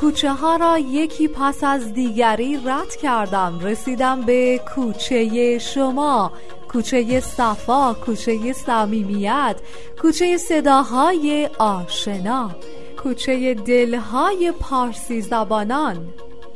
کوچه 0.00 0.32
ها 0.32 0.56
را 0.56 0.78
یکی 0.78 1.28
پس 1.28 1.64
از 1.64 1.94
دیگری 1.94 2.60
رد 2.64 2.96
کردم. 2.96 3.60
رسیدم 3.62 4.20
به 4.20 4.60
کوچه 4.74 5.58
شما 5.58 6.32
کوچه 6.68 7.20
صفا 7.20 7.94
کوچه 7.94 8.52
صمیمیت 8.52 9.56
کوچه 10.02 10.36
صداهای 10.36 11.48
آشنا 11.58 12.50
کوچه 13.02 13.54
دلهای 13.54 14.52
پارسی 14.60 15.20
زبانان. 15.20 16.08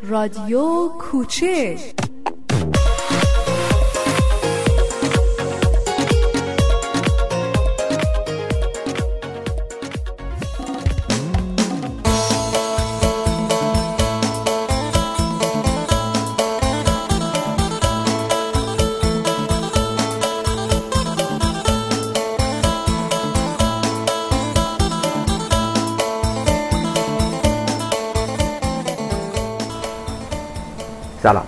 رادیو 0.03 0.89
کوچه. 0.89 1.79
سلام. 31.23 31.45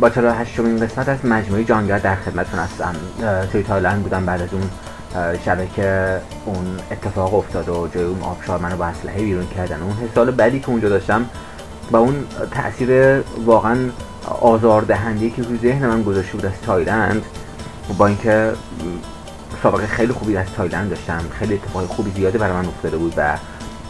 با 0.00 0.10
چهل 0.10 0.28
و 0.28 0.32
هشتمین 0.32 0.80
قسمت 0.80 1.08
از 1.08 1.24
مجموعه 1.24 1.64
جهانگرد 1.64 1.98
در 1.98 2.14
خدمتتون 2.14 2.60
هستم. 2.60 2.94
توی 3.52 3.62
تایلند 3.62 4.02
بودم 4.02 4.26
بعد 4.26 4.42
از 4.42 4.48
اون 4.52 4.70
شبه 5.44 5.66
که 5.76 6.20
اون 6.44 6.78
اتفاق 6.90 7.34
افتاد 7.34 7.68
و 7.68 7.88
جای 7.94 8.04
اون 8.04 8.22
آبشار 8.22 8.58
منو 8.58 8.76
با 8.76 8.84
اسلحه 8.84 9.22
بیرون 9.22 9.46
کردن. 9.46 9.82
اون 9.82 9.92
حس 9.92 10.11
حال 10.11 10.30
بدی 10.30 10.60
که 10.60 10.68
اونجا 10.68 10.88
داشتم 10.88 11.26
و 11.90 11.96
اون 11.96 12.24
تاثیر 12.50 13.20
واقعا 13.44 13.76
آزاردهنده 14.40 15.30
که 15.30 15.42
روی 15.42 15.58
ذهن 15.58 15.86
من 15.86 16.02
گذاشته 16.02 16.32
بود 16.32 16.46
از 16.46 16.60
تایلند 16.66 17.22
با 17.98 18.06
اینکه 18.06 18.52
سابقه 19.62 19.86
خیلی 19.86 20.12
خوبی 20.12 20.36
از 20.36 20.46
تایلند 20.56 20.90
داشتم 20.90 21.20
خیلی 21.38 21.54
اتفاق 21.54 21.86
خوبی 21.86 22.10
زیادی 22.10 22.38
برای 22.38 22.52
من 22.52 22.66
افتاده 22.66 22.96
بود 22.96 23.14
و 23.16 23.36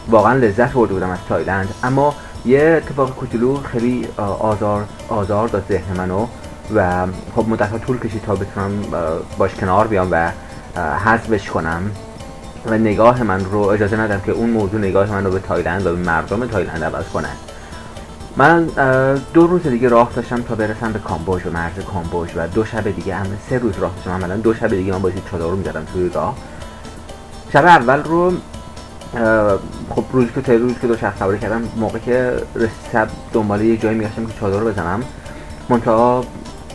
واقعا 0.09 0.33
لذت 0.33 0.73
برده 0.73 0.93
بودم 0.93 1.09
از 1.09 1.19
تایلند. 1.29 1.73
اما 1.83 2.15
یه 2.47 2.81
اتفاق 2.83 3.15
کوچولو 3.15 3.57
خیلی 3.57 4.07
آزار 4.39 4.85
آزار 5.09 5.47
داد 5.47 5.65
ذهن 5.69 5.97
منو 5.97 6.27
و 6.75 7.07
خب 7.35 7.49
مدت 7.49 7.85
طول 7.85 7.99
کشید 7.99 8.21
تا 8.21 8.35
بتونم 8.35 8.71
باش 9.37 9.55
کنار 9.55 9.87
بیام 9.87 10.07
و 10.11 10.31
حذفش 11.05 11.49
کنم. 11.49 11.91
و 12.65 12.77
نگاه 12.77 13.23
من 13.23 13.45
رو 13.45 13.59
اجازه 13.59 13.97
ندم 13.97 14.19
که 14.19 14.31
اون 14.31 14.49
موضوع 14.49 14.79
نگاه 14.79 15.11
من 15.11 15.25
رو 15.25 15.31
به 15.31 15.39
تایلند 15.39 15.85
و 15.87 15.95
به 15.95 16.01
مردم 16.01 16.45
تایلند 16.45 16.83
عوض 16.83 17.05
کنه. 17.05 17.35
من 18.37 18.69
دو 19.33 19.47
روز 19.47 19.67
دیگه 19.67 19.89
راه 19.89 20.11
داشتم 20.15 20.41
تا 20.41 20.55
برسم 20.55 20.91
به 20.91 20.99
کامبوج 20.99 21.45
و 21.45 21.51
مرز 21.51 21.73
کامبوج 21.93 22.29
و 22.35 22.47
دو 22.47 22.65
شب 22.65 22.91
دیگه 22.91 23.15
هم 23.15 23.25
سه 23.49 23.57
روز 23.57 23.77
راه 23.77 23.91
داشتم. 23.95 24.11
عملا 24.11 24.37
دو 24.37 24.53
شب 24.53 24.67
دیگه 24.67 24.91
من 24.91 25.01
باید 25.01 25.21
چادر 25.31 25.45
رو 25.45 25.55
می‌زدم 25.55 25.85
توی 25.93 26.09
راه. 26.09 26.35
شب 27.53 27.65
اول 27.65 28.03
رو 28.03 28.33
خب 29.95 30.03
روزی 30.11 30.29
که 30.45 30.57
روز 30.57 30.73
که 30.81 30.87
دو 30.87 30.97
شخص 30.97 31.19
سواری 31.19 31.39
کردم 31.39 31.61
موقع 31.77 31.99
که 31.99 32.33
رسیدم 32.55 33.07
دنبال 33.33 33.61
یه 33.61 33.77
جایی 33.77 33.97
میگشتم 33.97 34.25
که 34.25 34.33
چادر 34.39 34.59
رو 34.59 34.67
بزنم 34.67 35.03
منتها 35.69 36.23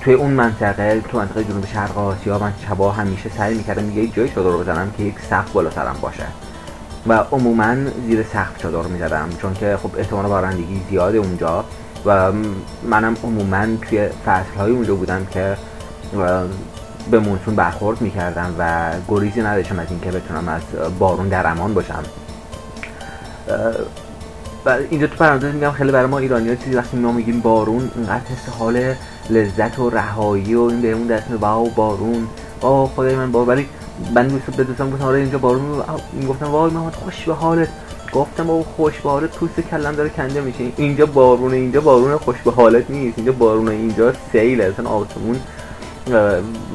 توی 0.01 0.15
اون 0.15 0.31
منطقه 0.31 1.01
تو 1.09 1.19
منطقه 1.19 1.45
جنوب 1.45 1.67
شرق 1.67 1.99
آسیا 1.99 2.39
من 2.39 2.53
شبا 2.69 2.93
همیشه 2.93 3.31
سعی 3.39 3.55
می‌کردم 3.55 3.99
یه 3.99 4.09
جایی 4.09 4.29
چادر 4.29 4.57
بزنم 4.57 4.91
که 4.97 5.03
یک 5.03 5.15
سقف 5.31 5.53
بالا 5.53 5.71
سرم 5.71 5.97
باشه. 6.01 6.25
و 7.07 7.13
عموما 7.13 7.75
زیر 8.07 8.23
سقف 8.23 8.59
چادر 8.59 8.89
می‌زدم 8.89 9.29
چون 9.43 9.55
که 9.55 9.79
خب 9.83 9.91
احتمال 9.99 10.27
بارندگی 10.27 10.81
زیاده 10.91 11.19
اونجا 11.19 11.65
و 12.07 12.33
منم 12.91 13.17
عموما 13.25 13.67
توی 13.83 14.09
فصل 14.27 14.61
اونجا 14.61 14.95
بودم 14.95 15.27
که 15.27 15.57
به 17.11 17.19
مونسون 17.21 17.55
برخورد 17.57 18.01
می‌کردم 18.01 18.55
و 18.59 18.91
گریزی 19.09 19.43
نداشتم 19.43 19.79
از 19.79 19.87
اینکه 19.91 20.11
بتونم 20.11 20.49
از 20.49 20.63
بارون 20.99 21.29
در 21.29 21.47
امان 21.47 21.75
باشم. 21.75 22.03
اینجا 24.91 25.07
تو 25.07 25.17
پرانتز 25.17 25.55
میگم 25.55 25.71
خیلی 25.71 25.93
برای 25.93 26.07
ما 26.07 26.19
ایرانی 26.19 26.49
ها 26.49 26.55
چیزی 26.55 26.77
وقتی 26.77 26.97
ما 26.97 27.13
میگیم 27.13 27.41
بارون 27.41 27.91
اینقدر 27.97 28.25
حس 28.25 28.49
حال 28.59 28.95
لذت 29.31 29.79
و 29.79 29.91
رهایی 29.91 30.55
و 30.55 30.61
این 30.61 30.81
بهمون 30.81 31.07
دست 31.07 31.31
میده 31.31 31.43
واو 31.43 31.71
بارون. 31.71 32.29
آه 32.61 32.89
خدای 32.97 33.17
من 33.17 33.33
بارون 33.33 33.49
ولی 33.49 33.67
من 34.15 34.29
دوست 34.29 34.57
به 34.57 34.65
دوستان 34.65 34.91
گفتم 34.91 35.05
آره 35.05 35.19
اینجا 35.19 35.39
بارون 35.39 35.83
گفتم 36.29 36.51
وای 36.51 36.71
محمد 36.71 36.95
خوش 36.95 37.25
به 37.25 37.35
حالت. 37.35 37.69
گفتم 38.13 38.47
بابا 38.47 38.63
خوش 38.77 39.01
به 39.01 39.11
حالت. 39.11 39.31
پوست 39.31 39.61
کلم 39.61 39.93
داره 39.93 40.09
کنده 40.09 40.41
میشه. 40.41 40.65
اینجا 40.77 41.07
بارونه 41.07 41.57
اینجا 41.57 41.81
بارون 41.81 42.17
خوش 42.17 42.37
به 42.45 42.51
حالت 42.51 42.91
نیست. 42.91 43.19
اینجا 43.19 43.33
بارونه 43.33 43.71
اینجا 43.71 44.13
سیل 44.33 44.61
اصلا 44.61 44.89
آسمون 44.89 45.41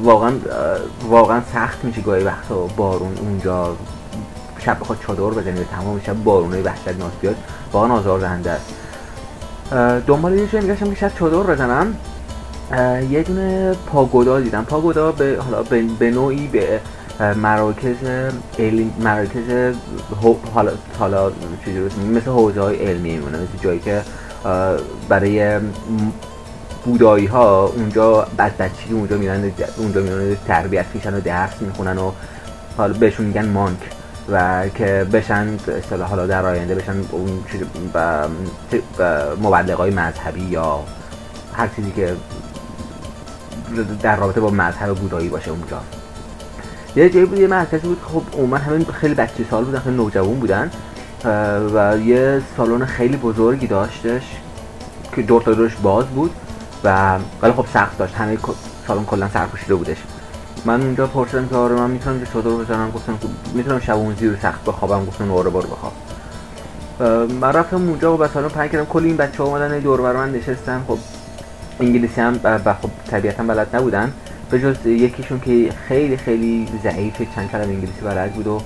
واقعا 0.02 0.32
واقعا 1.08 1.42
سخت 1.54 1.84
میشه 1.84 2.00
گاهی 2.00 2.24
وقتا 2.24 2.54
بارون 2.76 3.12
اونجا 3.20 3.76
شب 4.58 4.80
بخواد 4.80 4.98
چادر 5.06 5.22
بزنی 5.22 5.60
و 5.60 5.64
تمام 5.64 6.00
شب 6.06 6.24
بارونه 6.24 6.62
وحشتناک 6.62 7.12
بیاد 7.20 7.36
واقعا 7.72 7.92
آزاردهنده 7.92 8.50
است. 8.50 8.74
دنبال 10.06 10.34
یه 10.34 10.46
جایی 10.46 10.66
میگشتم 10.66 10.90
که 10.90 10.96
شب 10.96 11.12
چادر 11.18 11.54
بزنم. 11.54 11.96
یه 13.10 13.22
دونه 13.22 13.74
پاگودا 13.86 14.40
دیدم. 14.40 14.64
پاگودا 14.64 15.12
به 15.12 15.38
حالا 15.44 15.62
به 15.98 16.10
نوعی 16.10 16.46
به 16.46 16.80
مراکز 17.34 17.96
علم 18.58 18.90
مراکز 18.98 19.74
حالا 20.54 20.72
حالا 20.98 21.32
مثل 22.14 22.30
حوزه 22.30 22.60
های 22.60 22.76
علمی 22.76 23.10
میمونه 23.10 23.38
مثل 23.38 23.62
جایی 23.62 23.78
که 23.78 24.02
برای 25.08 25.58
بودایی 26.84 27.26
ها 27.26 27.66
اونجا 27.66 28.26
بعد 28.36 28.56
بچگی 28.56 28.92
اونجا 28.92 29.16
میرن 29.16 29.52
اونجا 29.76 30.00
میرن 30.00 30.36
تربیت 30.46 30.86
میشن 30.94 31.14
و 31.14 31.20
درس 31.20 31.52
می‌خونن 31.60 31.98
و 31.98 32.12
حالا 32.76 32.92
بهشون 32.92 33.26
میگن 33.26 33.48
مانک. 33.48 33.78
و 34.32 34.68
که 34.68 35.06
بشن 35.12 35.48
اصطلاح 35.78 36.08
حالا 36.08 36.26
در 36.26 36.46
آینده 36.46 36.74
بشن 36.74 36.96
اون 37.10 37.44
مبلغای 39.42 39.90
مذهبی 39.90 40.42
یا 40.42 40.84
هر 41.54 41.68
چیزی 41.76 41.90
که 41.90 42.16
در 44.02 44.16
رابطه 44.16 44.40
با 44.40 44.50
مذهب 44.50 44.94
بودایی 44.94 45.28
باشه 45.28 45.50
اونجا. 45.50 45.80
یه 46.96 47.10
جایی 47.10 47.26
بود 47.26 47.38
یه 47.38 47.46
مرکزی 47.46 47.88
بود 47.88 48.00
خب 48.12 48.22
عموما 48.38 48.56
همه 48.56 48.84
خیلی 48.84 49.14
بچه 49.14 49.44
سال 49.50 49.64
بودن 49.64 49.78
خیلی 49.78 49.96
نوجوان 49.96 50.34
بودن 50.34 50.70
و 51.74 51.98
یه 51.98 52.42
سالن 52.56 52.84
خیلی 52.84 53.16
بزرگی 53.16 53.66
داشتش 53.66 54.22
که 55.16 55.22
دور 55.22 55.42
تا 55.42 55.52
دورش 55.54 55.76
باز 55.82 56.06
بود 56.06 56.30
و 56.84 57.18
ولی 57.42 57.52
خب 57.52 57.66
سخت 57.72 57.98
داشت 57.98 58.14
همه 58.14 58.38
سالن 58.86 59.04
کلا 59.04 59.28
سرپوشیده 59.28 59.74
بودش. 59.74 59.96
من 60.64 60.82
اونجا 60.82 61.06
پرسیدم 61.06 61.48
که 61.48 61.56
آره 61.56 61.74
من 61.74 61.90
می‌تونم 61.90 62.24
چادر 62.32 62.50
بزنم 62.50 62.90
گفتم 62.90 63.18
می‌تونم 63.54 63.80
شب 63.80 63.96
اون 63.96 64.14
زیر 64.14 64.38
سخت 64.42 64.64
بخوابم 64.64 65.04
گفتم 65.04 65.32
آره 65.32 65.50
برو 65.50 65.68
بخواب. 65.68 65.92
من 67.40 67.52
رفتم 67.52 67.76
اونجا 67.76 68.16
و 68.16 68.28
سالن 68.28 68.48
پنج 68.48 68.70
کردم. 68.70 68.84
کلی 68.84 69.08
این 69.08 69.16
بچه 69.16 69.42
ها 69.42 69.48
اومدن 69.48 69.78
دور 69.78 70.00
بر 70.00 70.12
من 70.12 70.32
نشستن. 70.32 70.84
خب 70.88 70.98
انگلیسی 71.80 72.20
هم 72.20 72.38
خب 72.82 72.90
طبیعتا 73.10 73.42
بلد 73.42 73.76
نبودن. 73.76 74.12
به 74.50 74.60
جز 74.60 74.86
یکیشون 74.86 75.40
که 75.40 75.72
خیلی 75.88 76.16
خیلی 76.16 76.68
ضعیف 76.82 77.34
چند 77.34 77.50
کلمه 77.50 77.64
انگلیسی 77.64 78.00
بلد 78.00 78.32
بود 78.32 78.46
و 78.46 78.60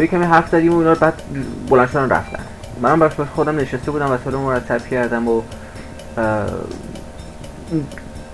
یه 0.00 0.06
کمی 0.06 0.24
حرف 0.24 0.48
زدیم 0.48 0.74
و 0.74 0.78
اینا 0.78 0.94
بعد 0.94 1.22
بلند 1.68 1.88
شدن 1.88 2.08
رفتن. 2.08 2.42
منم 2.82 2.98
براش 2.98 3.12
خودم 3.34 3.56
نشسته 3.56 3.90
بودم 3.90 4.18
و 4.26 4.38
مرتب 4.38 4.86
کردم 4.86 5.28
و 5.28 5.42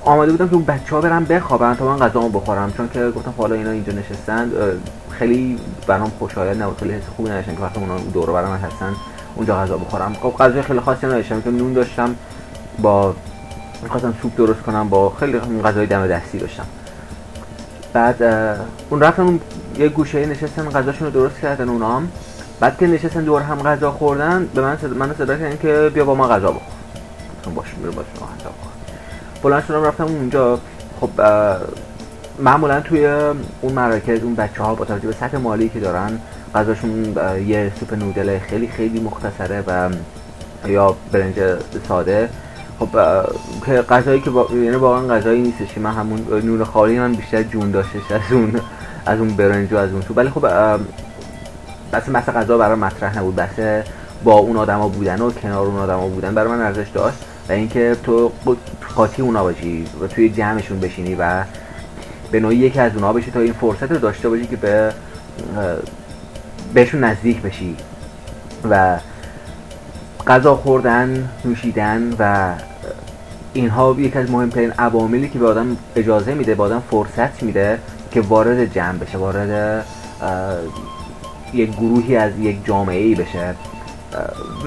آمده 0.05 0.33
بودم 0.33 0.49
که 0.49 0.55
اون 0.55 0.65
بچه 0.65 0.95
ها 0.95 1.01
برم 1.01 1.25
بخوابن 1.25 1.75
تا 1.75 1.85
من 1.85 1.97
غذامو 1.97 2.29
بخورم 2.29 2.73
چون 2.73 2.89
که 2.93 3.11
گفتم 3.11 3.35
حالا 3.39 3.55
اینا 3.55 3.71
اینجا 3.71 3.93
نشستن 3.93 4.51
خیلی 5.11 5.59
برام 5.87 6.13
خوشایند 6.19 6.63
نبود 6.63 6.79
خیلی 6.79 6.93
حس 6.93 7.03
خوبی 7.17 7.31
نداشتم 7.31 7.55
که 7.55 7.63
وقتی 7.63 7.81
اونا 7.81 7.97
دور 7.99 8.33
برم 8.33 8.53
هستن 8.53 8.93
اونجا 9.37 9.57
غذا 9.57 9.77
بخورم. 9.77 10.15
خب 10.23 10.35
غذای 10.39 10.63
خیلی 10.63 10.81
خاصی 10.81 11.07
نداشتم 11.07 11.41
که 11.41 11.51
نون 11.51 11.73
داشتم 11.73 12.15
با 12.79 13.15
می‌خواستم 13.83 14.15
سوپ 14.23 14.37
درست 14.37 14.63
کنم 14.63 14.89
با 14.89 15.13
خیلی 15.21 15.39
غذای 15.39 15.87
دم 15.87 16.07
دستی 16.07 16.39
داشتم. 16.39 16.67
بعد 17.93 18.23
اون 18.91 19.01
رفتن 19.01 19.41
یه 19.79 19.89
گوشه 19.89 20.27
نشستن 20.27 20.71
غذاشون 20.71 21.07
رو 21.07 21.13
درست 21.13 21.41
کردن 21.41 21.69
اونا 21.69 22.03
بعد 22.61 22.79
که 22.79 22.87
نشستن 22.87 23.25
دور 23.25 23.43
هم 23.43 23.63
غذا 23.63 23.91
خوردن 23.91 24.49
به 24.55 24.63
من 24.63 24.77
صدا, 24.77 24.95
من 24.95 25.15
صدا 25.19 25.57
که 25.63 25.91
بیا 25.95 26.05
با 26.05 26.15
ما 26.15 26.29
غذا 26.29 26.49
بخور. 26.49 27.55
باشه 27.55 27.77
میرم 27.77 27.95
باشه 27.95 28.09
غذا 28.17 28.51
بخور. 28.51 28.74
بلند 29.45 29.65
شدم 29.65 29.85
رفتم 29.85 30.05
اونجا. 30.05 30.59
خب 31.01 31.11
معمولا 32.39 32.81
توی 32.81 33.07
اون 33.61 33.73
مراکز 33.73 34.23
اون 34.23 34.35
بچه 34.35 34.63
ها 34.63 34.75
با 34.75 34.85
توجه 34.85 35.07
به 35.07 35.13
سطح 35.13 35.37
مالی 35.37 35.69
که 35.69 35.81
دارن 35.81 36.19
غذاشون 36.55 37.17
یه 37.47 37.73
سوپ 37.81 37.95
نودل 37.95 38.39
خیلی 38.39 38.69
خیلی 38.69 39.01
مختصره 39.01 39.65
و 39.67 39.91
یا 40.69 40.97
برنج 41.13 41.35
ساده. 41.89 42.29
خب 42.79 42.89
غذایی 43.83 44.21
که 44.21 44.31
با... 44.31 44.49
یعنی 44.53 44.77
واقعا 44.77 45.15
غذایی 45.15 45.43
نیستش 45.43 45.75
که 45.75 45.81
من 45.81 45.93
همون 45.93 46.27
نون 46.45 46.65
خالی 46.65 46.99
من 46.99 47.13
بیشتر 47.13 47.43
جون 47.43 47.71
داشتش 47.71 48.11
از 48.11 48.33
اون 48.33 48.61
از 49.07 49.19
اون 49.19 49.29
برنج 49.29 49.73
و 49.73 49.77
از 49.77 49.91
اون 49.91 50.03
سوپ. 50.03 50.17
ولی 50.17 50.31
خب 50.31 50.47
بس 51.93 52.09
مثلا 52.09 52.41
غذا 52.41 52.59
برای 52.59 52.79
مطرح 52.79 53.19
نبود. 53.19 53.37
بس 53.37 53.85
با 54.25 54.33
اون 54.33 54.57
آدما 54.57 54.89
بودن 54.89 55.21
و 55.21 55.31
کنار 55.31 55.67
اون 55.67 55.79
آدما 55.79 56.09
بودن 56.09 56.35
برای 56.35 56.51
من 56.51 56.61
ارزش 56.61 56.89
داشت. 56.95 57.19
و 57.49 57.53
اینکه 57.53 57.97
تو 58.03 58.33
قاطی 58.95 59.23
اونا 59.23 59.43
باشی 59.43 59.85
و 60.01 60.07
توی 60.07 60.29
جمعشون 60.29 60.81
بشینی 60.81 61.15
و 61.15 61.45
به 62.31 62.41
نوعی 62.41 62.57
یکی 62.57 62.81
از 62.81 62.95
اونها 62.95 63.13
بشی 63.13 63.31
تا 63.31 63.41
این 63.41 63.53
فرصت 63.53 63.93
رو 63.93 63.99
داشته 63.99 64.29
باشی 64.29 64.47
که 64.47 64.57
به 64.57 64.93
بهشون 66.75 67.05
نزدیک 67.05 67.43
بشی 67.43 67.77
و 68.71 68.99
غذا 70.27 70.57
خوردن 70.57 71.29
نوشیدن 71.45 72.13
و 72.19 72.55
اینها 73.53 73.97
یکی 73.99 74.19
از 74.19 74.31
مهمترین 74.31 74.73
عواملی 74.73 75.29
که 75.29 75.39
به 75.39 75.47
آدم 75.47 75.77
اجازه 75.97 76.35
میده 76.35 76.55
به 76.55 76.63
آدم 76.63 76.83
فرصت 76.91 77.43
میده 77.43 77.79
که 78.11 78.21
وارد 78.21 78.73
جمع 78.75 78.99
بشه 78.99 79.19
وارد 79.19 79.85
یک 81.53 81.71
گروهی 81.71 82.17
از 82.17 82.39
یک 82.39 82.65
جامعه 82.65 83.03
ای 83.03 83.15
بشه. 83.15 83.55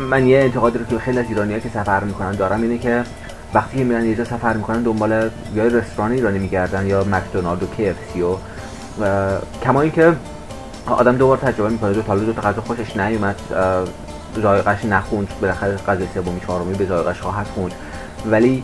من 0.09 0.27
یه 0.27 0.39
انتقادی 0.39 0.77
رو 0.77 0.85
که 0.85 0.99
خیلی 0.99 1.19
از 1.19 1.25
ایرانی 1.29 1.59
که 1.59 1.69
سفر 1.69 2.03
می‌کنن 2.03 2.31
دارم 2.31 2.61
اینه 2.61 2.77
که 2.77 3.03
وقتی 3.53 3.83
میرن 3.83 4.05
یه 4.05 4.23
سفر 4.23 4.53
می‌کنن 4.53 4.83
دنبال 4.83 5.29
یا 5.55 5.63
رستوران 5.63 6.11
ایرانی 6.11 6.39
میگردن 6.39 6.87
یا 6.87 7.03
مکدونالد 7.03 7.63
و 7.63 7.67
KFC 7.77 8.19
و 9.01 9.37
کما 9.63 9.81
اینکه 9.81 10.13
آدم 10.85 11.17
دوبار 11.17 11.37
تجربه 11.37 11.69
می‌کنه 11.69 11.93
دو 11.93 12.01
تا 12.01 12.15
دو 12.15 12.33
تا 12.33 12.41
غذا 12.41 12.61
خوشش 12.61 12.97
نیومد 12.97 13.35
ذائقه‌اش 14.39 14.85
نخوند 14.85 15.27
بالاخره 15.41 15.77
غذای 15.77 16.07
سومی 16.13 16.39
چهارمی 16.39 16.73
به 16.73 16.85
ذائقه‌اش 16.85 17.21
خواهد 17.21 17.47
خوند. 17.47 17.71
ولی 18.25 18.63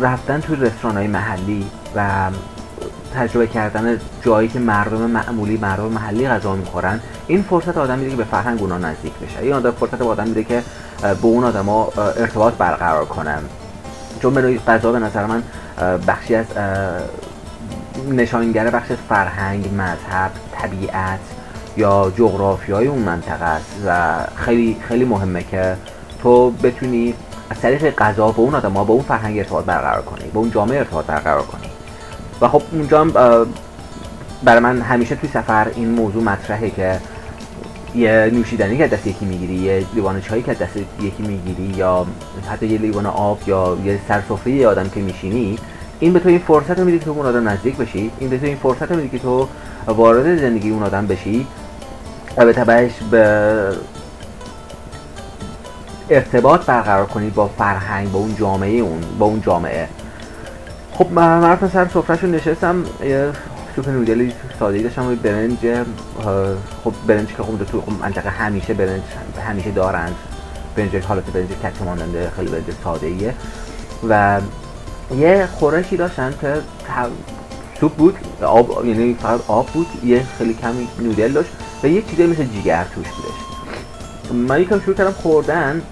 رفتن 0.00 0.40
توی 0.40 0.56
رستوران 0.56 0.96
های 0.96 1.06
محلی 1.06 1.66
و 1.96 2.30
تجربه 3.14 3.46
کردن 3.46 4.00
جایی 4.22 4.48
که 4.48 4.58
مردم 4.58 4.98
معمولی 4.98 5.56
مردم 5.56 5.84
محلی 5.84 6.28
غذا 6.28 6.54
می‌خورن 6.54 7.00
این 7.26 7.42
فرصت 7.42 7.78
آدم 7.78 7.98
میده 7.98 8.10
که 8.10 8.16
به 8.16 8.24
فرهنگ 8.24 8.60
اونا 8.60 8.78
نزدیک 8.78 9.12
بشه. 9.12 9.38
این 9.42 9.52
آدم 9.52 9.70
فرصت 9.70 9.94
به 9.94 10.04
آدم 10.04 10.26
میده 10.26 10.44
که 10.44 10.62
به 11.02 11.26
اون 11.26 11.44
آدما 11.44 11.88
ارتباط 11.96 12.54
برقرار 12.54 13.04
کنن. 13.04 13.38
چون 14.22 14.34
به 14.34 14.58
غذا 14.58 14.92
به 14.92 14.98
نظر 14.98 15.26
من 15.26 15.42
بخشی 16.06 16.34
از 16.34 16.46
نشانگر 18.10 18.70
بخش 18.70 18.92
فرهنگ 19.08 19.68
مذهب 19.74 20.30
طبیعت 20.52 21.20
یا 21.76 22.12
جغرافیای 22.16 22.86
اون 22.86 22.98
منطقه 22.98 23.44
است 23.44 23.76
و 23.86 24.16
خیلی 24.36 24.76
خیلی 24.88 25.04
مهمه 25.04 25.42
که 25.42 25.76
تو 26.22 26.50
بتونی 26.50 27.14
از 27.50 27.60
طریق 27.60 27.96
غذا 27.96 28.32
به 28.32 28.40
اون 28.40 28.54
آدم 28.54 28.74
با 28.74 28.80
اون 28.94 29.02
فرهنگ 29.02 29.38
ارتباط 29.38 29.64
برقرار 29.64 30.02
کنی 30.02 30.30
با 30.34 30.40
اون 30.40 30.50
جامعه 30.50 30.78
ارتباط 30.78 31.06
برقرار 31.06 31.42
کنی. 31.42 31.67
و 32.40 32.48
خب 32.48 32.62
اونجا 32.72 33.04
برای 34.44 34.60
من 34.60 34.80
همیشه 34.80 35.14
توی 35.14 35.28
سفر 35.28 35.68
این 35.74 35.90
موضوع 35.90 36.22
مطرحه 36.22 36.70
که 36.70 37.00
یه 37.94 38.30
نوشیدنی 38.32 38.78
که 38.78 38.86
دست 38.86 39.06
یکی 39.06 39.24
می‌گیری 39.24 39.54
یه 39.54 39.86
لیوان 39.94 40.20
چایی 40.20 40.42
که 40.42 40.54
دست 40.54 40.76
یکی 41.00 41.22
می‌گیری 41.22 41.76
یا 41.76 42.06
حتی 42.50 42.66
یه 42.66 42.78
لیوان 42.78 43.06
آب 43.06 43.38
یا 43.46 43.78
یه 43.84 44.00
سرسفره 44.08 44.66
آدم 44.66 44.88
که 44.88 45.00
میشینی 45.00 45.58
این 46.00 46.12
به 46.12 46.20
تو 46.20 46.28
این 46.28 46.38
فرصت 46.38 46.78
رو 46.78 46.84
میده 46.84 46.98
که 46.98 47.10
اون 47.10 47.26
آدم 47.26 47.48
نزدیک 47.48 47.76
بشی 47.76 48.10
این 48.18 48.30
به 48.30 48.38
تو 48.38 48.46
این 48.46 48.56
فرصت 48.56 48.90
رو 48.92 48.96
میده 48.96 49.08
که 49.08 49.18
تو 49.18 49.48
وارد 49.86 50.38
زندگی 50.38 50.70
اون 50.70 50.82
آدم 50.82 51.06
بشی. 51.06 51.46
و 52.36 52.44
به 52.44 52.52
تبعش 52.52 52.92
به 53.10 53.72
ارتباط 56.10 56.66
برقرار 56.66 57.06
کنی 57.06 57.30
با 57.30 57.46
فرهنگ 57.46 58.12
با 58.12 58.18
اون 58.18 58.36
جامعه 58.36 58.78
اون 58.78 59.00
با 59.18 59.26
اون 59.26 59.40
جامعه. 59.40 59.88
خب 60.98 61.12
من 61.12 61.58
سر 61.72 61.88
سفرهشون 61.88 62.30
نشستم 62.30 62.84
یه 63.02 63.32
سوپ 63.76 63.88
نودلی 63.88 64.32
ساده‌ای 64.58 64.82
داشتم 64.82 65.14
برنج 65.14 65.56
خب 66.84 66.92
برنج 67.06 67.28
که 67.28 67.42
خب 67.42 67.64
تو 67.64 67.80
خب 67.80 67.92
منطقه 68.02 68.30
همیشه 68.30 68.74
برنج 68.74 69.02
همیشه 69.48 69.70
دارند 69.70 70.14
برنج 70.76 70.96
حالت 70.96 71.24
برنج 71.24 71.48
کچه 71.48 71.84
ماننده 71.84 72.30
خیلی 72.36 72.50
برنج 72.50 72.64
ساده 72.84 73.34
و 74.08 74.40
یه 75.16 75.48
خورشی 75.58 75.96
داشتن 75.96 76.34
که 76.40 76.54
سوپ 77.80 77.92
بود 77.92 78.18
آب 78.42 78.84
یعنی 78.86 79.16
فقط 79.22 79.40
آب 79.48 79.66
بود 79.66 79.86
یه 80.04 80.22
خیلی 80.38 80.54
کمی 80.54 80.88
نودل 80.98 81.32
داشت 81.32 81.50
و 81.82 81.86
یه 81.86 82.02
چیزی 82.02 82.26
مثل 82.26 82.44
جیگر 82.44 82.86
توش 82.94 83.06
بودش 83.06 84.48
من 84.48 84.60
یکم 84.60 84.80
شروع 84.80 84.96
کردم 84.96 85.12
خوردن 85.12 85.82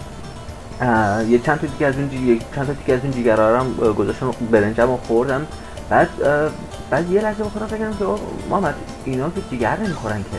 یه 1.29 1.39
چند 1.39 1.61
تا 1.61 1.67
دیگه 1.67 1.87
از 1.87 1.95
اون 1.95 2.09
جی... 2.09 2.41
چند 2.55 2.67
تا 2.67 2.73
دیگه 2.73 2.95
از 2.95 3.01
اون 3.03 3.13
جیگرا 3.13 3.61
هم 3.61 3.75
گذاشتم 3.75 4.31
برنجم 4.51 4.97
خوردم. 4.97 5.47
بعد 5.91 6.09
بعد 6.91 7.11
یه 7.11 7.21
لحظه 7.21 7.45
بخورم 7.45 7.67
فکر 7.67 7.91
که 7.99 8.05
محمد 8.51 8.75
اینا 9.05 9.31
که 9.31 9.41
جیگر 9.51 9.79
نمی‌خورن 9.79 10.23
که. 10.23 10.39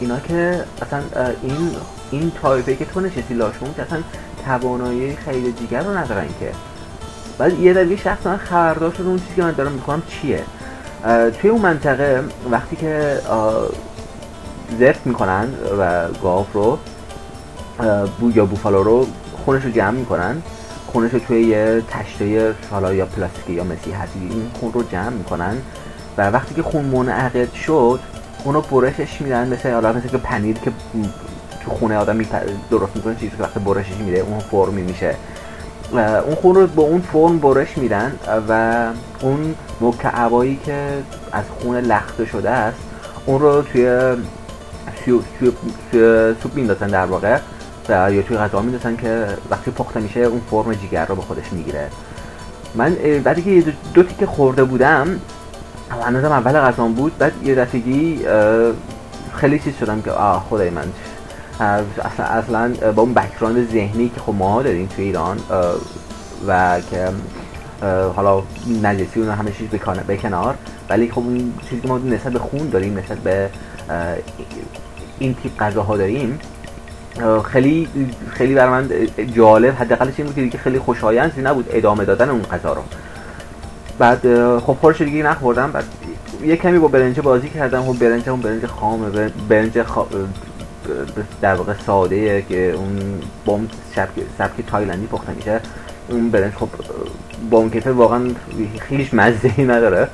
اینا 0.00 0.18
که 0.20 0.64
اصلا 0.82 1.00
این 1.42 1.70
این 2.10 2.32
تایپه 2.42 2.76
که 2.76 2.84
تو 2.84 3.00
نشستی 3.00 3.34
لاشون 3.34 3.74
که 3.74 3.82
اصلا 3.82 3.98
توانایی 4.44 5.16
خیلی 5.16 5.52
جیگر 5.52 5.82
رو 5.82 5.96
ندارن 5.96 6.26
که. 6.40 6.52
بعد 7.38 7.60
یه 7.60 7.74
دفعه 7.74 7.96
شخص 7.96 8.26
من 8.26 8.36
خبردار 8.36 8.92
شد 8.92 9.02
اون 9.02 9.18
چیزی 9.18 9.34
که 9.36 9.42
من 9.42 9.52
دارم 9.52 9.72
می‌خورم 9.72 10.02
چیه؟ 10.08 10.42
توی 11.40 11.50
اون 11.50 11.60
منطقه 11.60 12.24
وقتی 12.50 12.76
که 12.76 13.20
زفت 14.80 15.06
می‌کنن 15.06 15.48
و 15.78 16.08
گاف 16.22 16.46
رو 16.52 16.78
بو 18.20 18.30
یا 18.30 18.46
بوفالو 18.46 18.82
رو 18.82 19.06
خونش 19.44 19.64
رو 19.64 19.70
جمع 19.70 19.90
می‌کنن. 19.90 20.42
خونش 20.92 21.12
رو 21.12 21.18
توی 21.18 21.42
یه 21.42 21.82
تشته 21.90 22.54
حالا 22.70 22.94
یا 22.94 23.06
پلاستیکی 23.06 23.52
یا 23.52 23.64
مسیحتی 23.64 24.20
این 24.30 24.50
خون 24.60 24.72
رو 24.72 24.82
جمع 24.82 25.10
می‌کنن. 25.10 25.56
و 26.18 26.30
وقتی 26.30 26.54
که 26.54 26.62
خون 26.62 26.84
منعقد 26.84 27.52
شد 27.52 28.00
اونو 28.44 28.60
برشش 28.60 29.20
میدن 29.20 29.48
مثل 29.48 29.72
حالا 29.72 29.92
مثل 29.92 30.08
که 30.08 30.18
پنیر 30.18 30.56
که 30.58 30.72
تو 31.64 31.70
خونه 31.70 31.96
آدم 31.96 32.18
درست 32.70 32.96
می‌کنه 32.96 33.14
چیزی 33.14 33.36
که 33.36 33.42
وقتی 33.42 33.60
برشش 33.60 33.96
میده 33.96 34.20
اون 34.20 34.38
فرمی 34.38 34.82
میشه 34.82 35.14
اون 36.26 36.34
خون 36.34 36.54
رو 36.54 36.66
با 36.66 36.82
اون 36.82 37.00
فرم 37.12 37.38
برش 37.38 37.78
میدن 37.78 38.12
و 38.48 38.86
اون 39.20 39.54
مکعبایی 39.80 40.60
که 40.66 40.88
از 41.32 41.44
خون 41.60 41.76
لخته 41.76 42.26
شده 42.26 42.50
است 42.50 42.78
اون 43.26 43.40
رو 43.40 43.62
توی 43.62 44.12
سوپ 46.42 46.54
میندازن 46.54 46.86
در 46.86 47.06
واقع. 47.06 47.36
و 47.36 47.40
یا 47.88 48.22
توی 48.22 48.36
غذا 48.36 48.60
میندازن 48.60 48.96
که 48.96 49.26
وقتی 49.50 49.70
پخته 49.70 50.00
میشه 50.00 50.20
اون 50.20 50.40
فرم 50.50 50.74
جیگر 50.74 51.06
رو 51.06 51.14
به 51.14 51.22
خودش 51.22 51.52
می‌گیره. 51.52 51.88
من 52.74 52.94
بعدی 53.24 53.42
که 53.42 53.72
دو 53.94 54.02
تیکه 54.02 54.26
خورده 54.26 54.64
بودم 54.64 55.20
هنوزم 56.06 56.32
اول 56.32 56.52
غذام 56.52 56.94
بود 56.94 57.18
بعد 57.18 57.32
یه 57.44 57.54
دفعگی 57.54 58.20
خیلی 59.34 59.58
چیز 59.58 59.76
شدم 59.80 60.02
که 60.02 60.10
آه 60.10 60.46
خدای 60.50 60.70
من 60.70 60.84
اصلا 62.04 62.26
اصلا 62.26 62.92
با 62.92 63.02
اون 63.02 63.14
بکراند 63.14 63.70
ذهنی 63.72 64.08
که 64.08 64.20
خب 64.20 64.34
ما 64.34 64.62
داریم 64.62 64.86
توی 64.86 65.04
ایران 65.04 65.38
و 66.48 66.80
که 66.90 67.08
حالا 68.16 68.42
نجسی 68.82 69.20
اون 69.20 69.28
همه 69.28 69.52
چیز 69.52 69.68
به 70.06 70.16
کنار 70.16 70.54
ولی 70.88 71.10
خب 71.10 71.18
اون 71.18 71.52
چیزی 71.70 71.80
که 71.80 71.88
ما 71.88 71.98
نسبت 71.98 72.32
به 72.32 72.38
خون 72.38 72.68
داریم 72.68 72.98
نسبت 72.98 73.18
به 73.18 73.50
این 75.18 75.34
تیپ 75.34 75.58
غذاها 75.58 75.96
داریم 75.96 76.38
خیلی 77.52 77.88
خیلی 78.30 78.54
برای 78.54 78.70
من 78.70 78.90
جالب 79.34 79.74
حداقلش 79.74 80.14
این 80.16 80.26
بود 80.26 80.34
که 80.36 80.42
دیگه 80.42 80.58
خیلی 80.58 80.78
خوشایندی 80.78 81.42
نبود 81.42 81.66
ادامه 81.70 82.04
دادن 82.04 82.30
اون 82.30 82.42
غذا 82.42 82.72
رو. 82.72 82.82
بعد 83.98 84.20
خب 84.58 84.76
خورش 84.80 85.00
دیگه 85.00 85.22
نخوردم 85.22 85.72
بعد 85.72 85.84
یه 86.44 86.56
کمی 86.56 86.78
با 86.78 86.88
برنج 86.88 87.20
بازی 87.20 87.48
کردم. 87.48 87.82
خب 87.82 87.98
برنج 87.98 88.28
اون 88.28 88.40
برنج 88.40 88.66
خامه 88.66 89.30
برنج 89.48 89.78
در 91.40 91.54
واقع 91.54 91.72
ساده 91.86 92.42
که 92.42 92.70
اون 92.70 93.20
با 93.44 93.52
اون 93.52 93.68
سبک 94.38 94.66
تایلندی 94.66 95.06
پخته 95.06 95.32
میشه 95.32 95.60
اون 96.08 96.30
برنج 96.30 96.52
خب 96.52 96.68
با 97.50 97.58
اون 97.58 97.70
کیفه 97.70 97.92
واقعا 97.92 98.20
هیچ 98.88 99.14
مزه 99.14 99.60
نداره. 99.60 100.08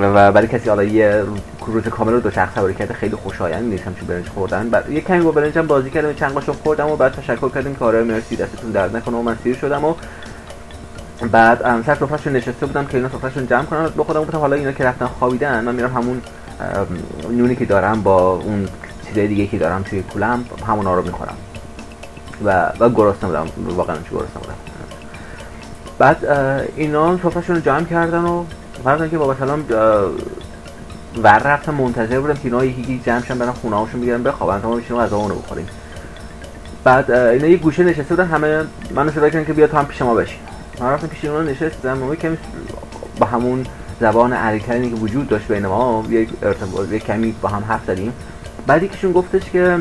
و 0.00 0.32
برای 0.32 0.48
کسی 0.48 0.68
حالا 0.68 0.82
یه 0.82 1.22
روز 1.66 1.84
کامل 1.84 2.12
رو 2.12 2.20
دو 2.20 2.30
شخص 2.30 2.54
سواری 2.54 2.74
کرده 2.74 2.94
خیلی 2.94 3.16
خوشایند 3.16 3.64
نیستم 3.64 3.94
چون 3.94 4.08
برنج 4.08 4.28
خوردن. 4.28 4.68
بعد 4.68 4.90
یه 4.90 5.00
کمی 5.00 5.20
با 5.20 5.30
برنجم 5.30 5.66
بازی 5.66 5.90
کردم 5.90 6.12
چند 6.12 6.32
قاشق 6.32 6.52
خوردم 6.52 6.90
و 6.90 6.96
بعد 6.96 7.12
تشکر 7.12 7.48
کردیم 7.48 7.74
که 7.74 7.84
آره 7.84 8.02
مرسی 8.02 8.36
دستتون 8.36 8.70
درد 8.70 8.96
نکنه 8.96 9.16
و 9.16 9.22
من 9.22 9.36
سیر 9.42 9.56
شدم 9.56 9.84
و 9.84 9.94
بعد 11.32 11.82
سر 11.86 11.94
سفرهشون 11.94 12.32
نشسته 12.32 12.66
بودم 12.66 12.86
که 12.86 12.96
اینا 12.96 13.08
سفرهشون 13.08 13.46
جمع 13.46 13.64
کنن. 13.64 13.88
با 13.88 14.04
خودم 14.04 14.20
گفتم 14.20 14.38
حالا 14.38 14.56
اینا 14.56 14.72
که 14.72 14.84
رفتن 14.84 15.06
خوابیدن 15.06 15.64
من 15.64 15.74
میرم 15.74 15.94
همون 15.94 16.22
نونی 17.30 17.56
که 17.56 17.64
دارم 17.64 18.02
با 18.02 18.32
اون 18.32 18.68
چیزای 19.08 19.28
دیگه 19.28 19.46
که 19.46 19.58
دارم 19.58 19.82
توی 19.82 20.02
کولم 20.02 20.44
همونا 20.66 20.94
رو 20.94 21.02
می‌خورم. 21.02 21.36
و 22.44 22.72
و 22.80 22.88
گرسنه 22.88 23.28
بودم 23.28 23.76
واقعا 23.76 23.96
چه 23.96 24.10
گرسنه 24.10 24.40
بودم. 24.40 24.54
بعد 25.98 26.24
اینا 26.76 27.16
سفرهشون 27.16 27.56
رو 27.56 27.62
جمع 27.62 27.84
کردن 27.84 28.24
و 28.24 28.44
فرض 28.84 29.10
که 29.10 29.18
بابا 29.18 29.34
سلام 29.34 29.64
ور 31.22 31.38
رفتم 31.38 31.74
منتظر 31.74 32.20
بودم 32.20 32.34
که 32.34 32.40
اینا 32.44 32.64
یکی 32.64 33.00
جمع 33.06 33.24
شن 33.24 33.38
برن 33.38 33.52
خونه 33.52 33.76
هاشون 33.76 34.00
بگیرن 34.00 34.22
بخوابن. 34.22 34.60
تا 34.60 34.68
ما 34.68 34.76
بشینیم 34.76 35.02
غذا 35.02 35.26
رو 35.26 35.34
بخوریم. 35.34 35.66
بعد 36.84 37.10
اینا 37.10 37.46
یه 37.46 37.56
گوشه 37.56 37.84
نشسته 37.84 38.14
بودن 38.14 38.26
همه 38.26 38.64
منو 38.94 39.10
صدا 39.10 39.30
کردن 39.30 39.44
که 39.44 39.52
بیا 39.52 39.66
تو 39.66 39.76
هم 39.76 39.86
پیش 39.86 40.02
ما 40.02 40.14
بشین. 40.14 40.38
من 40.80 40.90
رفتم 40.90 41.06
پیش 41.06 41.24
اونا 41.24 41.50
نشستم 41.50 42.02
و 42.02 42.14
کمی 42.14 42.36
با 43.18 43.26
همون 43.26 43.66
زبان 44.00 44.32
عریکردی 44.32 44.90
که 44.90 44.96
وجود 44.96 45.28
داشت 45.28 45.48
بین 45.48 45.66
ما 45.66 46.04
یک 46.10 46.28
ارتباط 46.42 46.92
یک 46.92 47.04
کمی 47.04 47.34
با 47.42 47.48
هم 47.48 47.64
حرف 47.68 47.86
زدیم. 47.86 48.12
بعد 48.66 48.82
یکیشون 48.82 49.12
گفتش 49.12 49.50
که 49.50 49.78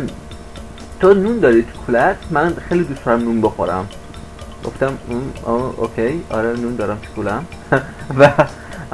تو 1.00 1.14
نون 1.14 1.40
داری 1.40 1.62
تو 1.62 1.80
کولت؟ 1.86 2.18
من 2.32 2.54
خیلی 2.70 2.84
دوست 2.84 3.06
دارم 3.06 3.22
نون 3.22 3.42
بخورم. 3.42 3.88
گفتم 4.66 4.98
اوکی. 5.78 6.24
آره 6.30 6.50
نون 6.50 6.76
دارم 6.76 6.98
تو 6.98 7.14
کولم. 7.16 7.46
و 8.20 8.30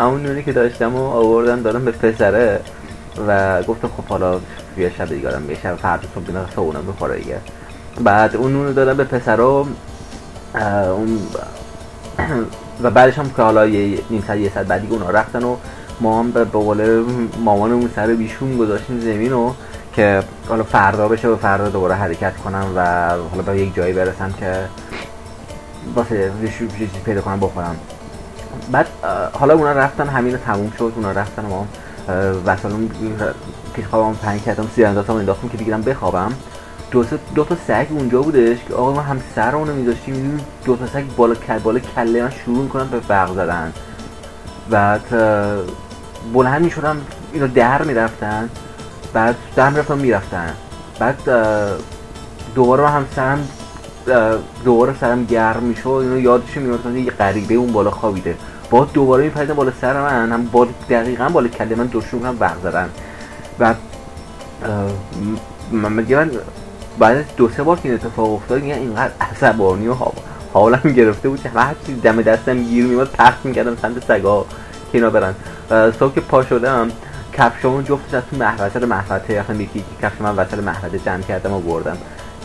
همون 0.02 0.24
نونی 0.24 0.44
که 0.44 0.54
داشتم 0.54 0.96
و 0.96 1.04
آوردم 1.04 1.62
دارم 1.62 1.86
به 1.86 1.92
پسره 1.92 2.60
و 3.28 3.64
گفتم 3.64 3.88
خب 3.98 4.04
حالا 4.04 4.40
یه 4.78 4.92
شب 4.98 5.10
دیگه 5.10 5.22
دارم 5.22 5.50
یه 5.50 5.58
شب 5.64 5.76
فردا 5.76 6.08
صبح 6.16 6.24
دیگه 6.24 6.60
اونم 6.60 6.88
بخوره 6.88 7.18
دیگه. 7.18 7.38
بعد 8.04 8.36
اون 8.36 8.54
نون 8.54 8.74
دادم 8.74 8.98
به 8.98 9.04
پسر 9.04 9.42
اون 9.42 11.20
و 12.84 12.92
بعدش 12.92 13.20
هم 13.20 13.30
که 13.30 13.42
حالا 13.42 13.68
یه 13.68 14.00
نیم 14.10 14.24
ساعت 14.28 14.40
یه 14.40 14.52
ساعت 14.54 14.68
بعدی 14.68 14.88
اونا 14.88 15.10
رفتن 15.10 15.44
و 15.44 15.56
ما 16.02 16.20
هم 16.20 16.32
به 16.32 16.44
قول 16.44 17.06
مامانمون 17.44 17.90
سر 17.96 18.08
بیشون 18.08 18.58
گذاشتیم 18.58 19.00
زمین 19.00 19.34
و 19.34 19.54
که 19.96 20.24
حالا 20.50 20.64
فردا 20.64 21.08
بشه 21.08 21.28
و 21.28 21.36
فردا 21.36 21.70
دوباره 21.70 21.96
حرکت 21.96 22.38
کنم 22.38 22.66
و 22.76 23.10
حالا 23.10 23.44
به 23.46 23.58
یک 23.58 23.76
جایی 23.76 23.94
برسم 23.94 24.34
که 24.40 24.56
واسه 25.96 26.32
پیدا 27.06 27.22
کنم 27.22 27.40
بخورم. 27.40 27.76
بعد 28.72 28.88
حالا 29.34 29.54
اونا 29.54 29.72
رفتن 29.72 30.08
همین 30.08 30.38
تموم 30.38 30.72
شد 30.78 30.94
اونا 30.96 31.12
رفتن 31.12 31.46
ما 31.46 31.68
وسالون 32.46 32.92
پیش 33.74 33.86
خوابم 33.86 34.14
پنگ 34.14 34.44
کردم 34.44 34.68
سی 34.76 34.86
اندازم 34.86 35.14
انداختم 35.14 35.50
که 35.50 35.58
بگیرم 35.58 35.82
بخوابم. 35.82 36.32
دو, 36.92 37.06
دو 37.36 37.44
تا 37.44 37.56
سگ 37.68 37.86
اونجا 37.90 38.22
بودش 38.22 38.58
که 38.68 38.74
آقا 38.74 38.94
ما 38.94 39.02
هم 39.02 39.22
سر 39.36 39.56
اونو 39.56 39.74
میذاشتیم 39.74 40.46
دو 40.66 40.76
تا 40.76 40.88
سگ 40.88 41.04
بالا 41.18 41.36
کل 41.36 41.60
بالا 41.60 41.80
کله 41.80 42.24
من 42.24 42.32
شروع 42.46 42.64
می‌کنم 42.64 42.88
به 42.88 43.00
فرق 43.00 43.34
زدن. 43.34 43.74
بعد 44.70 45.10
بلند 46.34 46.62
می‌شدم 46.62 46.98
اینو 47.34 47.48
در 47.48 47.82
می‌رفتن 47.82 48.50
بعد 49.14 49.36
در 49.56 49.70
می‌رفتم 49.70 49.98
می‌رفتن. 49.98 50.54
بعد 51.00 51.18
دوباره 52.56 52.88
هم 52.88 53.06
سرم 53.16 53.48
دوباره 54.66 54.96
سرم 55.02 55.26
گرم 55.26 55.64
می‌شد 55.64 55.88
اینو 55.88 56.20
یادش 56.20 56.58
میاد 56.58 56.96
یه 56.96 57.12
غریبه 57.12 57.56
اون 57.56 57.72
بالا 57.72 57.92
خوابیده. 57.92 58.36
با 58.70 58.86
دوباره 58.86 59.24
میپریدن 59.24 59.54
بالا 59.54 59.72
سر 59.82 60.02
من 60.02 60.32
هم 60.32 60.46
با 60.46 60.68
دقیقا 60.90 61.30
بالا 61.30 61.48
کله 61.48 61.76
من 61.76 61.86
دوشون 61.86 62.26
هم 62.26 62.38
وقت 62.40 62.62
زدن. 62.64 62.90
و 63.60 63.74
من 65.72 65.94
من 65.94 66.32
بعد 67.00 67.26
دو 67.38 67.50
سه 67.50 67.64
بار 67.64 67.80
که 67.80 67.86
این 67.86 67.94
اتفاق 67.94 68.34
افتاد 68.34 68.62
میگن 68.62 68.76
اینقدر 68.76 69.12
عصبانی 69.22 69.88
و 69.88 69.96
حالم 70.54 70.94
گرفته 70.96 71.30
بود 71.30 71.42
که 71.42 71.50
هر 71.50 71.76
چیز 71.86 72.02
دم 72.02 72.22
دستم 72.22 72.64
گیر 72.64 72.86
میومد 72.86 73.12
پخت 73.12 73.46
می‌کردم 73.46 73.78
سمت 73.82 74.06
سگا 74.08 74.46
که 74.92 74.98
اینا 74.98 75.10
برن 75.10 75.34
صبح 76.00 76.14
که 76.14 76.22
پا 76.22 76.44
شدم 76.44 76.92
کفشامون 77.34 77.84
جفتش 77.84 78.14
از 78.14 78.24
تو 78.32 78.38
محوطه 78.38 78.86
محوطه 78.86 79.34
یخم 79.34 79.62
یکی 79.62 79.84
کفش 80.02 80.22
من 80.22 80.36
وسط 80.36 80.60
محوطه 80.60 81.00
جمع 81.00 81.22
کردم 81.22 81.54
و 81.54 81.60
بردم. 81.60 81.98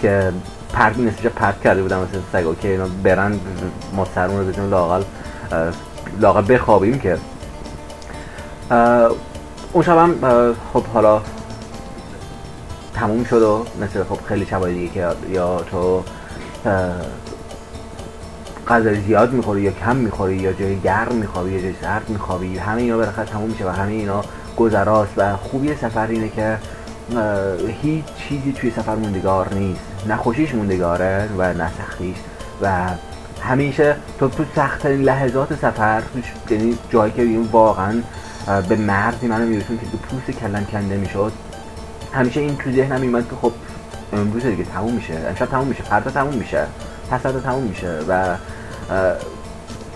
که 0.03 0.33
پرد 0.77 1.01
نسیجا 1.01 1.31
پرد 1.31 1.61
کرده 1.61 1.83
بودم 1.83 1.99
مثل 1.99 2.19
سگا 2.33 2.55
که 2.55 2.69
اینا 2.69 2.87
برن 3.03 3.41
ما 3.93 4.07
سرمون 4.15 4.41
رو 4.41 4.47
بزنیم 4.47 4.71
لاغل 4.71 5.03
لاغل 6.21 6.55
بخوابیم 6.55 6.99
که. 6.99 7.19
اون 9.73 9.85
شبم 9.85 10.15
خب 10.73 10.85
حالا 10.85 11.21
تموم 12.95 13.25
شد 13.25 13.43
و 13.43 13.65
مثل 13.83 14.05
خب 14.05 14.19
خیلی 14.29 14.47
شبای 14.47 14.75
دیگه 14.75 14.89
که 14.89 15.09
یا 15.31 15.61
تو 15.71 16.03
غذای 18.69 19.01
زیاد 19.01 19.33
می‌خوری 19.33 19.63
یا 19.63 19.71
کم 19.71 19.97
می‌خوری 19.97 20.37
یا 20.37 20.53
جای 20.53 20.81
گرم 20.81 21.15
میخوابی 21.15 21.53
یا 21.53 21.61
جای 21.61 21.75
سرد 21.83 22.09
میخوابی 22.09 22.59
همه 22.59 22.83
اینا 22.83 22.97
بالاخره 22.97 23.27
تموم 23.27 23.51
میشه 23.51 23.67
و 23.67 23.69
همه 23.69 23.93
اینا 23.93 24.23
گذراست 24.57 25.13
و 25.17 25.37
خوبی 25.37 25.75
سفر 25.75 26.07
اینه 26.07 26.29
که 26.29 26.59
هیچ 27.83 28.05
چیزی 28.29 28.53
توی 28.53 28.71
سفر 28.71 28.95
موندگار 28.95 29.55
نیست. 29.55 29.96
نه 30.09 30.17
خوشیش 30.17 30.55
موندگاره 30.55 31.29
و 31.39 31.53
نه 31.53 31.71
سختیش. 31.79 32.17
و 32.63 32.89
همیشه 33.43 33.97
تو 34.19 34.29
تو 34.29 34.45
سختترین 34.57 35.03
لحظات 35.03 35.55
سفر 35.55 36.03
یعنی 36.51 36.79
جایی 36.91 37.13
که 37.13 37.39
واقعا 37.53 37.95
به 38.69 38.77
مرزی 38.77 39.27
منو 39.27 39.47
میرسون 39.47 39.79
که 39.79 39.87
تو 39.87 39.97
پوست 39.97 40.39
کلم 40.39 40.65
کنده 40.65 40.97
می‌شد. 40.97 41.33
همیشه 42.13 42.41
این 42.41 42.57
تو 42.57 42.73
ذهنم 42.73 43.01
میمد 43.01 43.29
که 43.29 43.37
خب 43.43 43.53
امروز 44.13 44.43
دیگه 44.43 44.65
تموم 44.65 44.93
میشه. 44.93 45.15
امشب 45.29 45.47
تموم 45.47 45.69
میشه. 45.69 45.83
فردا 45.83 46.11
تموم 46.11 46.35
میشه. 46.35 46.67
پس 47.11 47.21
تموم 47.23 47.63
میشه. 47.63 47.99
و 48.09 48.37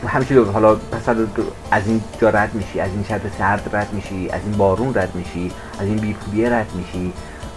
همیشه 0.06 0.42
حالا 0.42 0.74
پس 0.74 1.08
از 1.70 1.86
این 1.86 2.00
جا 2.20 2.30
رد 2.30 2.54
میشی 2.54 2.80
از 2.80 2.90
این 2.90 3.04
شب 3.08 3.20
سرد 3.38 3.76
رد 3.76 3.92
میشی 3.92 4.30
از 4.30 4.40
این 4.44 4.56
بارون 4.56 4.94
رد 4.94 5.14
میشی 5.14 5.52
از 5.80 5.86
این 5.86 5.96
بیپولیه 5.96 6.50
رد 6.50 6.70
میشی. 6.74 7.12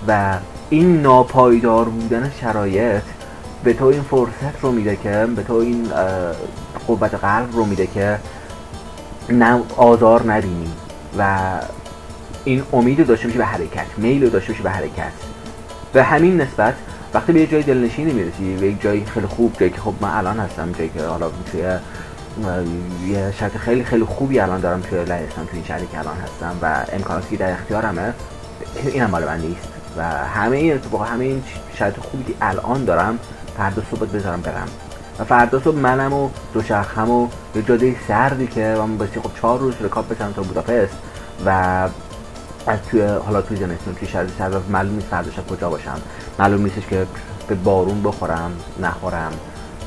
و 0.08 0.38
این 0.70 1.02
ناپایدار 1.02 1.86
بودن 1.86 2.32
شرایط 2.42 3.04
به 3.64 3.74
تو 3.74 3.86
این 3.86 4.02
فرصت 4.02 4.62
رو 4.62 4.72
میده 4.72 4.96
که 4.96 5.28
به 5.36 5.44
تو 5.44 5.54
این 5.54 5.88
قوت 6.88 7.14
قلب 7.14 7.54
رو 7.54 7.66
میده 7.66 7.88
که 7.88 8.20
نه 9.30 9.62
آزار 9.78 10.26
نبینی 10.26 10.72
و 11.18 11.40
این 12.44 12.64
امید 12.74 13.08
داشته 13.08 13.28
باشی 13.28 13.38
به 13.38 13.46
حرکت 13.46 13.86
میل 13.98 14.30
داشته 14.30 14.52
باشی 14.52 14.64
به 14.64 14.70
حرکت. 14.70 15.12
به 15.94 16.04
همین 16.04 16.42
نسبت 16.42 16.74
وقتی 17.14 17.32
به 17.32 17.40
یه 17.40 17.48
جای 17.48 17.64
دلنشینی 17.64 18.12
می‌رسی 18.12 18.56
به 18.56 18.68
یک 18.68 18.82
جایی 18.82 19.06
خیلی 19.06 19.28
خوب 19.28 19.56
جایی 19.60 19.72
که 19.72 19.82
خب 19.82 19.94
من 20.02 20.10
الان 20.10 20.40
هستم 20.40 20.72
جایی 20.72 20.90
که 20.90 21.04
حالا 21.04 21.30
توی 21.52 21.62
یه 23.08 23.32
شرط 23.40 23.58
خیلی 23.58 23.84
خیلی 23.84 24.04
خوبی 24.04 24.40
الان 24.40 24.62
دارم 24.62 24.82
توی 24.82 25.06
لهستان 25.06 25.46
توی 25.46 25.56
این 25.56 25.64
شهری 25.64 25.88
که 25.88 26.00
الان 26.00 26.18
هستم 26.18 26.56
و 26.62 26.86
امکاناتی 26.94 27.38
در 27.38 27.52
اختیارمه 27.52 28.14
اینم 28.94 29.10
مال 29.10 29.26
من 29.26 29.40
نیست. 29.40 29.73
و 29.98 30.04
همه 30.04 30.58
این 30.58 30.74
اتفاق 30.74 31.08
همه 31.08 31.26
این 31.26 31.44
شرط 31.76 32.00
خوبی 32.00 32.24
که 32.24 32.34
الان 32.42 32.86
دارم 32.86 33.20
فردا 33.58 33.82
صبح 33.92 34.06
بذارم 34.06 34.42
برم. 34.42 34.68
و 35.20 35.24
فردا 35.24 35.60
صبح 35.60 35.76
منم 35.76 36.14
و 36.14 36.30
دوچرخم 36.54 37.10
و 37.10 37.28
یه 37.56 37.62
جاده 37.62 37.96
سردی 38.08 38.48
که 38.48 38.76
من 38.78 38.98
باسی 38.98 39.20
خب 39.20 39.30
چهار 39.42 39.60
روز 39.60 39.74
رکاب 39.82 40.14
بزنم 40.14 40.34
تا 40.34 40.42
بوداپست 40.42 40.94
و 41.46 41.50
از 42.68 42.80
توی 42.92 43.02
حالا 43.02 43.42
توی 43.42 43.58
زمستون 43.58 43.96
توی 43.96 44.08
شهر 44.08 44.26
سرد 44.38 44.70
معلوم 44.70 44.96
نیست 44.96 45.08
فردا 45.08 45.32
کجا 45.50 45.70
باشم. 45.70 46.02
معلوم 46.40 46.64
نیستش 46.64 46.88
که 46.90 47.08
به 47.48 47.56
بارون 47.56 48.04
بخورم 48.04 48.52
نخورم 48.82 49.32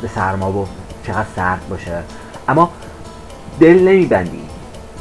به 0.03 0.09
سرما 0.09 0.53
و 0.53 0.67
چقدر 1.07 1.27
سرد 1.37 1.69
باشه. 1.69 2.03
اما 2.49 2.71
دل 3.61 3.79
نمیبندی. 3.89 4.43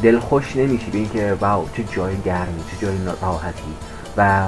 دل 0.04 0.20
خوش 0.20 0.56
نمیشی 0.56 0.92
به 0.92 0.98
اینکه 0.98 1.38
واو 1.42 1.70
چه 1.78 1.84
جای 1.84 2.18
گرمی 2.18 2.64
چه 2.72 2.86
جای 2.86 2.98
راحتی 3.22 3.74
و 4.18 4.48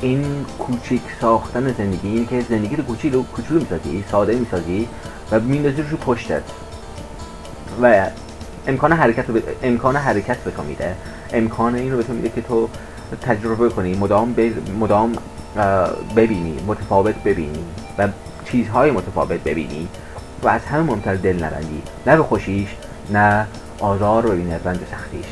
این 0.00 0.46
کوچیک 0.58 1.02
ساختن 1.20 1.72
زندگی 1.72 2.08
این 2.08 2.26
که 2.26 2.40
زندگی 2.40 2.76
رو 2.76 2.82
کوچیک 2.82 3.14
کوچولو 3.14 3.60
می‌سازی 3.60 4.04
ساده 4.10 4.34
می‌سازی 4.34 4.88
و 5.30 5.40
میندازی 5.40 5.82
رو 5.82 5.96
پشتت. 5.96 6.42
و 7.82 8.06
امکان 8.66 8.92
حرکت 8.92 9.30
رو 9.30 9.40
امکان 9.62 9.96
حرکت 9.96 10.36
به 10.36 10.50
تو 10.50 10.62
میده. 10.62 10.94
امکان 11.32 11.74
این 11.74 11.90
رو 11.90 11.96
به 11.96 12.02
تو 12.02 12.12
میده 12.12 12.28
که 12.28 12.40
تو 12.40 12.68
تجربه 13.22 13.68
کنی 13.68 13.94
مدام 13.94 14.34
مدام 14.80 15.12
ببینی 16.16 16.58
متفاوت 16.66 17.14
ببینی 17.14 17.64
و 17.98 18.08
چیزهای 18.44 18.90
متفاوت 18.90 19.40
ببینی 19.40 19.88
و 20.42 20.48
از 20.48 20.60
همه 20.64 20.82
مهمتر 20.82 21.14
دل 21.14 21.44
نبندی. 21.44 21.82
نه 22.06 22.16
به 22.16 22.22
خوشیش 22.22 22.68
نه 23.12 23.46
آزار 23.80 24.22
رو 24.22 24.30
ببینی 24.30 24.54
رنج 24.64 24.78
سختیش. 24.90 25.26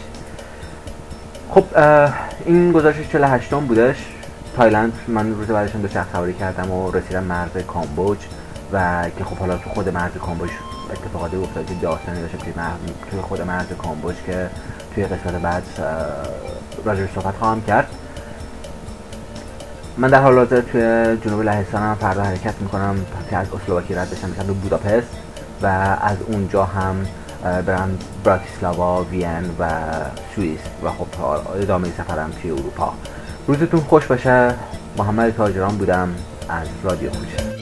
خب 1.51 1.65
این 2.47 2.73
گزارش 2.73 2.97
48 3.13 3.55
بودش. 3.55 3.97
تایلند 4.59 4.93
من 5.09 5.35
روز 5.35 5.47
بعدشون 5.47 5.81
دو 5.81 5.89
سواری 6.13 6.35
کردم 6.35 6.71
و 6.71 6.91
رسیدم 6.91 7.25
مرز 7.25 7.51
کامبوج 7.67 8.19
و 8.73 9.05
که 9.19 9.25
خب 9.25 9.37
حالا 9.37 9.57
تو 9.57 9.71
خود 9.71 9.89
مرز 9.89 10.13
کامبوج 10.13 10.51
اتفاقاتی 10.91 11.37
افتاد 11.37 11.67
که 11.67 11.75
داستانی 11.83 12.21
داشتم 12.21 12.39
توی 13.11 13.21
خود 13.21 13.43
مرز 13.43 13.67
کامبوج 13.83 14.15
که 14.27 14.51
توی 14.95 15.05
قسمت 15.05 15.35
بعد 15.43 15.63
راجع 16.85 17.07
صحبت 17.15 17.35
خواهم 17.35 17.63
کرد. 17.63 17.89
من 19.97 20.09
در 20.09 20.23
حال 20.23 20.39
حاضر 20.39 20.61
توی 20.61 21.17
جنوب 21.25 21.43
لهستان 21.43 21.83
هم 21.83 21.95
فردا 21.95 22.23
حرکت 22.23 22.55
می‌کنم 22.61 22.97
که 23.31 23.37
از 23.37 23.47
اسلواکی 23.55 23.95
رد 23.95 24.11
بشم 24.11 24.29
میشم 24.29 24.47
به 24.47 24.53
بوداپست 24.53 25.09
و 25.63 25.67
از 26.03 26.17
اونجا 26.27 26.65
هم 26.65 27.07
برم 27.43 27.99
براتیسلاوا 28.25 29.05
وین 29.05 29.51
و 29.59 29.71
سوئیس 30.37 30.61
و 30.85 30.91
خب 30.91 31.07
ادامه 31.63 31.89
سفرم 31.89 32.31
توی 32.43 32.51
اروپا. 32.51 32.95
روزتون 33.49 33.81
خوش 33.81 34.07
باشه. 34.07 34.55
محمد 34.97 35.37
تاجران 35.37 35.77
بودم 35.77 36.15
از 36.49 36.69
رادیو 36.85 37.11
کوچه 37.11 37.58